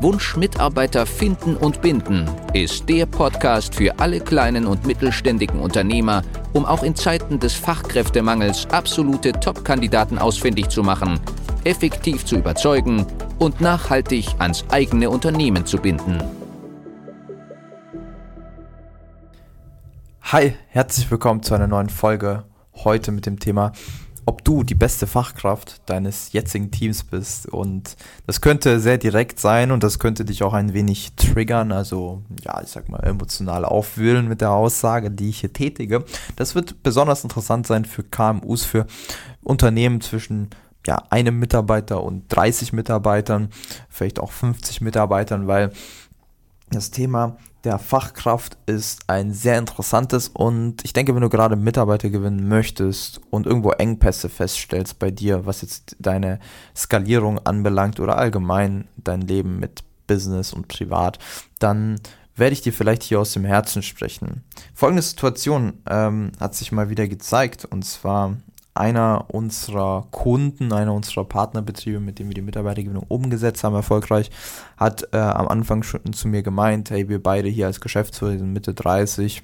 [0.00, 6.64] Wunsch Mitarbeiter finden und binden ist der Podcast für alle kleinen und mittelständigen Unternehmer, um
[6.64, 11.20] auch in Zeiten des Fachkräftemangels absolute Top-Kandidaten ausfindig zu machen,
[11.64, 13.06] effektiv zu überzeugen
[13.38, 16.22] und nachhaltig ans eigene Unternehmen zu binden.
[20.22, 22.44] Hi, herzlich willkommen zu einer neuen Folge.
[22.74, 23.72] Heute mit dem Thema,
[24.26, 27.46] ob du die beste Fachkraft deines jetzigen Teams bist.
[27.46, 27.96] Und
[28.26, 32.60] das könnte sehr direkt sein und das könnte dich auch ein wenig triggern, also ja,
[32.62, 36.04] ich sag mal emotional aufwühlen mit der Aussage, die ich hier tätige.
[36.36, 38.86] Das wird besonders interessant sein für KMUs, für
[39.42, 40.50] Unternehmen zwischen
[40.86, 43.48] ja, einem Mitarbeiter und 30 Mitarbeitern,
[43.88, 45.70] vielleicht auch 50 Mitarbeitern, weil
[46.74, 52.10] das Thema der Fachkraft ist ein sehr interessantes und ich denke, wenn du gerade Mitarbeiter
[52.10, 56.38] gewinnen möchtest und irgendwo Engpässe feststellst bei dir, was jetzt deine
[56.76, 61.18] Skalierung anbelangt oder allgemein dein Leben mit Business und Privat,
[61.58, 61.98] dann
[62.36, 64.42] werde ich dir vielleicht hier aus dem Herzen sprechen.
[64.74, 68.36] Folgende Situation ähm, hat sich mal wieder gezeigt und zwar
[68.74, 74.30] einer unserer Kunden, einer unserer Partnerbetriebe, mit dem wir die Mitarbeitergewinnung umgesetzt haben, erfolgreich,
[74.76, 78.52] hat äh, am Anfang schon zu mir gemeint, hey, wir beide hier als Geschäftsführer, sind
[78.52, 79.42] Mitte 30,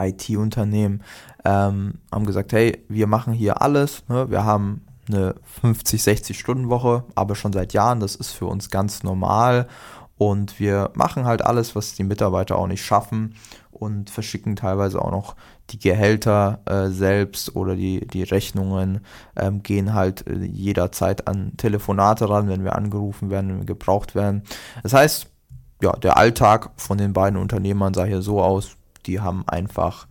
[0.00, 1.02] IT-Unternehmen,
[1.44, 4.30] ähm, haben gesagt, hey, wir machen hier alles, ne?
[4.30, 8.70] wir haben eine 50, 60 Stunden Woche, aber schon seit Jahren, das ist für uns
[8.70, 9.68] ganz normal
[10.16, 13.34] und wir machen halt alles, was die Mitarbeiter auch nicht schaffen
[13.74, 15.36] und verschicken teilweise auch noch
[15.70, 19.00] die Gehälter äh, selbst oder die, die Rechnungen
[19.36, 24.14] ähm, gehen halt äh, jederzeit an Telefonate ran, wenn wir angerufen werden, wenn wir gebraucht
[24.14, 24.42] werden.
[24.82, 25.26] Das heißt,
[25.82, 28.76] ja, der Alltag von den beiden Unternehmern sah hier so aus,
[29.06, 30.06] die haben einfach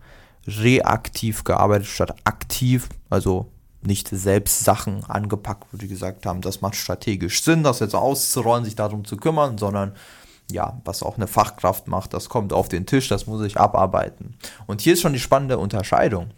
[0.46, 3.50] reaktiv gearbeitet statt aktiv, also
[3.82, 8.64] nicht selbst Sachen angepackt, wo die gesagt haben, das macht strategisch Sinn, das jetzt auszurollen,
[8.64, 9.92] sich darum zu kümmern, sondern
[10.50, 14.36] ja, was auch eine Fachkraft macht, das kommt auf den Tisch, das muss ich abarbeiten.
[14.66, 16.30] Und hier ist schon die spannende Unterscheidung.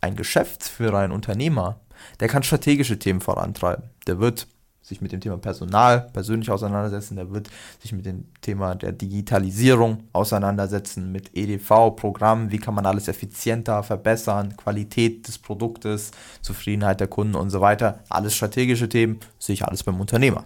[0.00, 1.80] Ein Geschäftsführer, ein Unternehmer,
[2.20, 3.84] der kann strategische Themen vorantreiben.
[4.06, 4.46] Der wird
[4.84, 7.48] sich mit dem Thema Personal persönlich auseinandersetzen, der wird
[7.80, 14.58] sich mit dem Thema der Digitalisierung auseinandersetzen, mit EDV-Programmen, wie kann man alles effizienter verbessern,
[14.58, 16.10] Qualität des Produktes,
[16.42, 18.00] Zufriedenheit der Kunden und so weiter.
[18.10, 20.44] Alles strategische Themen, sehe ich alles beim Unternehmer.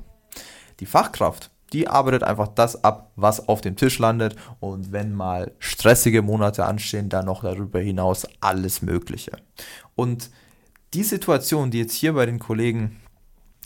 [0.78, 5.52] Die Fachkraft, die arbeitet einfach das ab, was auf dem Tisch landet und wenn mal
[5.58, 9.32] stressige Monate anstehen, dann noch darüber hinaus alles Mögliche.
[9.94, 10.30] Und
[10.94, 13.00] die Situation, die jetzt hier bei den Kollegen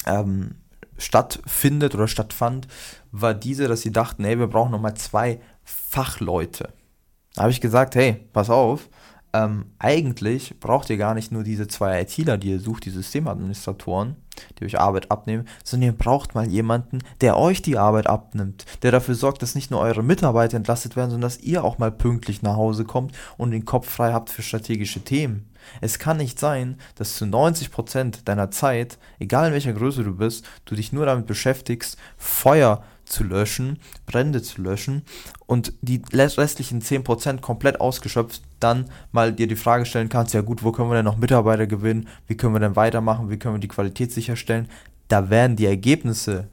[0.07, 0.57] ähm,
[0.99, 2.67] stattfindet oder stattfand,
[3.13, 6.73] war diese, dass sie dachten, hey, wir brauchen nochmal zwei Fachleute.
[7.35, 8.89] Da habe ich gesagt, hey, pass auf,
[9.33, 14.17] ähm, eigentlich braucht ihr gar nicht nur diese zwei ITler, die ihr sucht, die Systemadministratoren,
[14.59, 18.93] die euch Arbeit abnehmen, sondern ihr braucht mal jemanden, der euch die Arbeit abnimmt, der
[18.93, 22.43] dafür sorgt, dass nicht nur eure Mitarbeiter entlastet werden, sondern dass ihr auch mal pünktlich
[22.43, 25.49] nach Hause kommt und den Kopf frei habt für strategische Themen.
[25.81, 30.45] Es kann nicht sein, dass zu 90% deiner Zeit, egal in welcher Größe du bist,
[30.65, 32.83] du dich nur damit beschäftigst, Feuer
[33.13, 35.03] zu löschen, Brände zu löschen
[35.47, 40.63] und die restlichen 10% komplett ausgeschöpft, dann mal dir die Frage stellen kannst, ja gut,
[40.63, 43.61] wo können wir denn noch Mitarbeiter gewinnen, wie können wir denn weitermachen, wie können wir
[43.61, 44.69] die Qualität sicherstellen,
[45.09, 46.49] da werden die Ergebnisse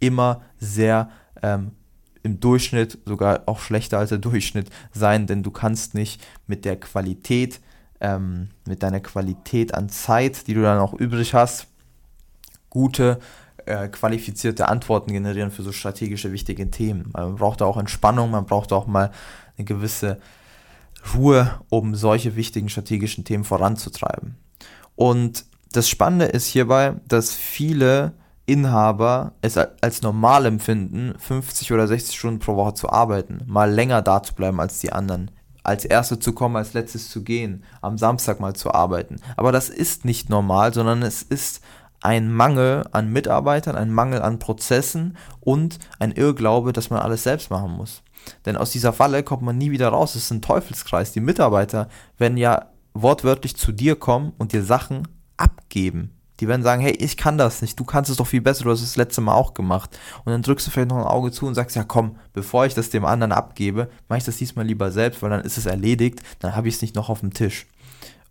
[0.00, 1.10] immer sehr
[1.42, 1.72] ähm,
[2.22, 6.78] im Durchschnitt, sogar auch schlechter als der Durchschnitt sein, denn du kannst nicht mit der
[6.78, 7.60] Qualität,
[8.00, 11.68] ähm, mit deiner Qualität an Zeit, die du dann auch übrig hast,
[12.68, 13.20] gute
[13.66, 17.10] äh, qualifizierte Antworten generieren für so strategische, wichtige Themen.
[17.12, 19.10] Man braucht auch Entspannung, man braucht auch mal
[19.56, 20.18] eine gewisse
[21.14, 24.36] Ruhe, um solche wichtigen strategischen Themen voranzutreiben.
[24.96, 28.12] Und das Spannende ist hierbei, dass viele
[28.46, 34.02] Inhaber es als normal empfinden, 50 oder 60 Stunden pro Woche zu arbeiten, mal länger
[34.02, 35.30] da zu bleiben als die anderen,
[35.62, 39.16] als Erste zu kommen, als Letztes zu gehen, am Samstag mal zu arbeiten.
[39.36, 41.60] Aber das ist nicht normal, sondern es ist
[42.02, 47.50] ein Mangel an Mitarbeitern, ein Mangel an Prozessen und ein Irrglaube, dass man alles selbst
[47.50, 48.02] machen muss.
[48.46, 50.14] Denn aus dieser Falle kommt man nie wieder raus.
[50.14, 51.12] Es ist ein Teufelskreis.
[51.12, 51.88] Die Mitarbeiter
[52.18, 56.10] werden ja wortwörtlich zu dir kommen und dir Sachen abgeben.
[56.40, 58.70] Die werden sagen, hey, ich kann das nicht, du kannst es doch viel besser, du
[58.70, 59.98] hast es das letzte Mal auch gemacht.
[60.24, 62.72] Und dann drückst du vielleicht noch ein Auge zu und sagst, ja komm, bevor ich
[62.72, 66.22] das dem anderen abgebe, mache ich das diesmal lieber selbst, weil dann ist es erledigt,
[66.38, 67.66] dann habe ich es nicht noch auf dem Tisch.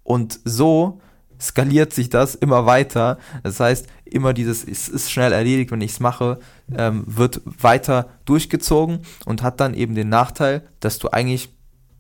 [0.04, 1.02] Und so
[1.42, 3.18] skaliert sich das immer weiter.
[3.44, 6.40] Das heißt, immer dieses, es ist schnell erledigt, wenn ich es mache,
[6.76, 11.50] ähm, wird weiter durchgezogen und hat dann eben den Nachteil, dass du eigentlich,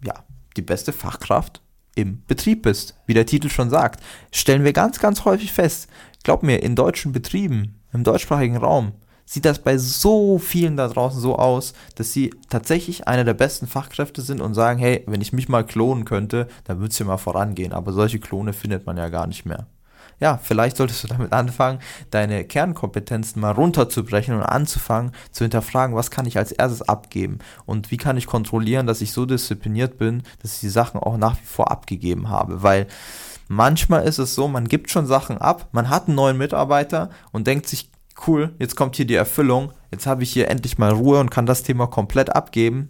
[0.03, 0.13] ja,
[0.57, 1.62] die beste Fachkraft
[1.95, 2.95] im Betrieb bist.
[3.06, 4.01] Wie der Titel schon sagt,
[4.31, 5.88] stellen wir ganz, ganz häufig fest.
[6.24, 8.94] Glaub mir, in deutschen Betrieben, im deutschsprachigen Raum,
[9.29, 13.67] sieht das bei so vielen da draußen so aus, dass sie tatsächlich einer der besten
[13.67, 17.05] Fachkräfte sind und sagen, hey, wenn ich mich mal klonen könnte, dann würde es ja
[17.05, 17.71] mal vorangehen.
[17.71, 19.67] Aber solche Klone findet man ja gar nicht mehr.
[20.19, 21.77] Ja, vielleicht solltest du damit anfangen,
[22.09, 27.37] deine Kernkompetenzen mal runterzubrechen und anzufangen zu hinterfragen, was kann ich als erstes abgeben
[27.67, 31.17] und wie kann ich kontrollieren, dass ich so diszipliniert bin, dass ich die Sachen auch
[31.17, 32.87] nach wie vor abgegeben habe, weil
[33.47, 37.47] manchmal ist es so, man gibt schon Sachen ab, man hat einen neuen Mitarbeiter und
[37.47, 37.89] denkt sich,
[38.27, 41.45] cool, jetzt kommt hier die Erfüllung, jetzt habe ich hier endlich mal Ruhe und kann
[41.45, 42.89] das Thema komplett abgeben.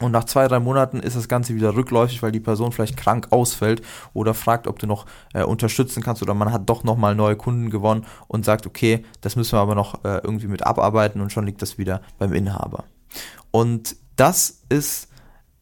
[0.00, 3.28] Und nach zwei, drei Monaten ist das Ganze wieder rückläufig, weil die Person vielleicht krank
[3.30, 3.82] ausfällt
[4.14, 5.04] oder fragt, ob du noch
[5.34, 9.36] äh, unterstützen kannst oder man hat doch nochmal neue Kunden gewonnen und sagt, okay, das
[9.36, 12.84] müssen wir aber noch äh, irgendwie mit abarbeiten und schon liegt das wieder beim Inhaber.
[13.50, 15.08] Und das ist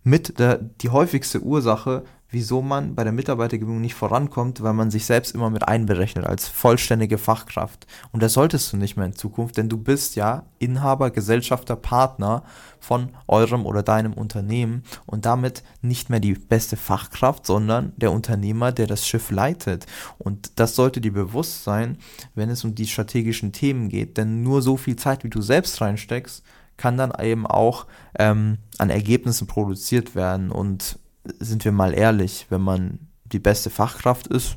[0.05, 5.07] mit der, die häufigste Ursache, wieso man bei der Mitarbeitergewinnung nicht vorankommt, weil man sich
[5.07, 7.87] selbst immer mit einberechnet als vollständige Fachkraft.
[8.13, 12.43] Und das solltest du nicht mehr in Zukunft, denn du bist ja Inhaber, Gesellschafter, Partner
[12.81, 18.73] von eurem oder deinem Unternehmen und damit nicht mehr die beste Fachkraft, sondern der Unternehmer,
[18.73, 19.87] der das Schiff leitet.
[20.19, 21.97] Und das sollte dir bewusst sein,
[22.35, 25.81] wenn es um die strategischen Themen geht, denn nur so viel Zeit, wie du selbst
[25.81, 26.45] reinsteckst,
[26.77, 27.87] kann dann eben auch
[28.19, 30.99] ähm, an Ergebnissen produziert werden und
[31.39, 34.57] sind wir mal ehrlich, wenn man die beste Fachkraft ist,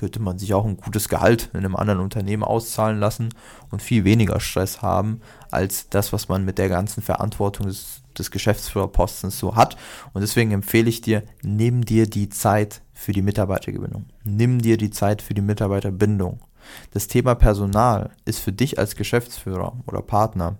[0.00, 3.28] könnte man sich auch ein gutes Gehalt in einem anderen Unternehmen auszahlen lassen
[3.70, 5.20] und viel weniger Stress haben
[5.50, 9.76] als das, was man mit der ganzen Verantwortung des, des Geschäftsführerpostens so hat.
[10.14, 14.06] Und deswegen empfehle ich dir, nimm dir die Zeit für die Mitarbeitergewinnung.
[14.24, 16.40] Nimm dir die Zeit für die Mitarbeiterbindung.
[16.92, 20.56] Das Thema Personal ist für dich als Geschäftsführer oder Partner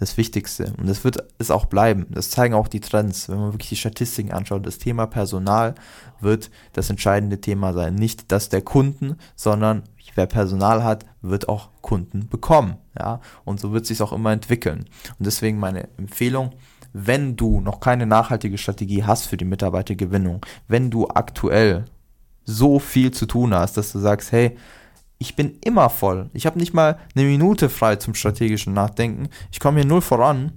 [0.00, 0.72] das Wichtigste.
[0.78, 2.06] Und das wird es auch bleiben.
[2.08, 3.28] Das zeigen auch die Trends.
[3.28, 5.74] Wenn man wirklich die Statistiken anschaut, das Thema Personal
[6.20, 7.94] wird das entscheidende Thema sein.
[7.94, 12.78] Nicht das der Kunden, sondern wer Personal hat, wird auch Kunden bekommen.
[12.98, 13.20] Ja?
[13.44, 14.86] Und so wird es sich auch immer entwickeln.
[15.18, 16.52] Und deswegen meine Empfehlung,
[16.94, 21.84] wenn du noch keine nachhaltige Strategie hast für die Mitarbeitergewinnung, wenn du aktuell
[22.44, 24.56] so viel zu tun hast, dass du sagst, hey,
[25.20, 26.30] ich bin immer voll.
[26.32, 29.28] Ich habe nicht mal eine Minute frei zum strategischen Nachdenken.
[29.52, 30.52] Ich komme hier null voran.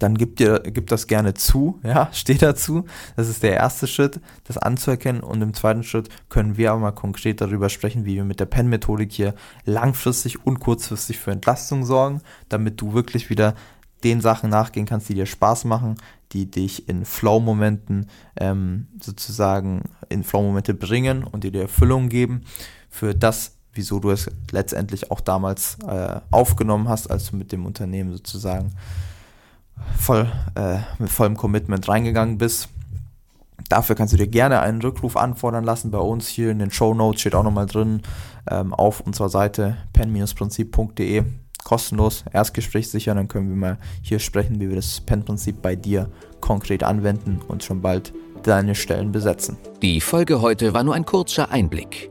[0.00, 2.84] Dann gib dir, gib das gerne zu, ja, steh dazu.
[3.14, 5.22] Das ist der erste Schritt, das anzuerkennen.
[5.22, 8.46] Und im zweiten Schritt können wir aber mal konkret darüber sprechen, wie wir mit der
[8.46, 9.34] PEN-Methodik hier
[9.64, 13.54] langfristig und kurzfristig für Entlastung sorgen, damit du wirklich wieder
[14.02, 15.94] den Sachen nachgehen kannst, die dir Spaß machen,
[16.32, 18.06] die dich in Flow-Momenten
[18.36, 22.42] ähm, sozusagen in Flow-Momente bringen und die dir Erfüllung geben
[22.88, 27.66] für das, wieso du es letztendlich auch damals äh, aufgenommen hast, als du mit dem
[27.66, 28.72] Unternehmen sozusagen
[29.98, 32.68] voll äh, mit vollem Commitment reingegangen bist.
[33.68, 35.90] Dafür kannst du dir gerne einen Rückruf anfordern lassen.
[35.90, 38.02] Bei uns hier in den Show Notes steht auch nochmal drin
[38.50, 41.24] ähm, auf unserer Seite pen-prinzip.de
[41.64, 46.10] kostenlos Erstgespräch sichern, dann können wir mal hier sprechen, wie wir das Pen-Prinzip bei dir
[46.40, 48.12] konkret anwenden und schon bald
[48.42, 49.58] deine Stellen besetzen.
[49.82, 52.10] Die Folge heute war nur ein kurzer Einblick.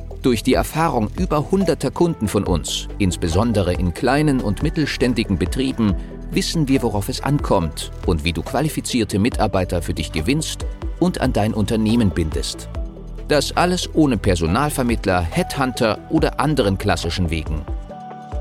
[0.21, 5.95] Durch die Erfahrung über hunderter Kunden von uns, insbesondere in kleinen und mittelständigen Betrieben,
[6.29, 10.67] wissen wir, worauf es ankommt und wie du qualifizierte Mitarbeiter für dich gewinnst
[10.99, 12.69] und an dein Unternehmen bindest.
[13.29, 17.65] Das alles ohne Personalvermittler, Headhunter oder anderen klassischen Wegen.